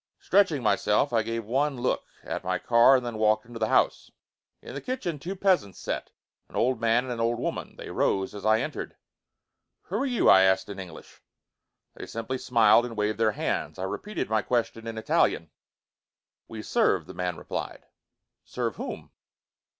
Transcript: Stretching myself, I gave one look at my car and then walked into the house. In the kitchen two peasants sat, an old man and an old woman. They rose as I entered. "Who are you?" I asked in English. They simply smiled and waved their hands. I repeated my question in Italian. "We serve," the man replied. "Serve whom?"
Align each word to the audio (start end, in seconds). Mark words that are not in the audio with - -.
Stretching 0.19 0.63
myself, 0.63 1.13
I 1.13 1.21
gave 1.21 1.45
one 1.45 1.77
look 1.79 2.05
at 2.23 2.43
my 2.43 2.57
car 2.57 2.95
and 2.95 3.05
then 3.05 3.19
walked 3.19 3.45
into 3.45 3.59
the 3.59 3.67
house. 3.67 4.09
In 4.59 4.73
the 4.73 4.81
kitchen 4.81 5.19
two 5.19 5.35
peasants 5.35 5.77
sat, 5.77 6.09
an 6.49 6.55
old 6.55 6.81
man 6.81 7.03
and 7.03 7.13
an 7.13 7.19
old 7.19 7.37
woman. 7.37 7.75
They 7.75 7.91
rose 7.91 8.33
as 8.33 8.43
I 8.43 8.61
entered. 8.61 8.95
"Who 9.83 9.97
are 9.97 10.05
you?" 10.07 10.27
I 10.27 10.41
asked 10.41 10.69
in 10.69 10.79
English. 10.79 11.21
They 11.93 12.07
simply 12.07 12.39
smiled 12.39 12.83
and 12.83 12.97
waved 12.97 13.19
their 13.19 13.33
hands. 13.33 13.77
I 13.77 13.83
repeated 13.83 14.27
my 14.27 14.41
question 14.41 14.87
in 14.87 14.97
Italian. 14.97 15.51
"We 16.47 16.63
serve," 16.63 17.05
the 17.05 17.13
man 17.13 17.37
replied. 17.37 17.85
"Serve 18.43 18.77
whom?" 18.77 19.11